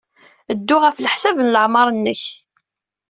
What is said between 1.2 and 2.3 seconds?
n leɛmeṛ-nnek.